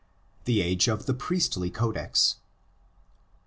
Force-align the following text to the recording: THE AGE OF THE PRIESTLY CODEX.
THE 0.45 0.61
AGE 0.63 0.87
OF 0.87 1.05
THE 1.05 1.13
PRIESTLY 1.13 1.69
CODEX. 1.69 2.37